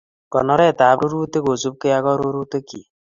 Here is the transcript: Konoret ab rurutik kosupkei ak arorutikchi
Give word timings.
Konoret 0.31 0.79
ab 0.89 0.99
rurutik 1.09 1.43
kosupkei 1.47 1.95
ak 1.97 2.05
arorutikchi 2.11 2.79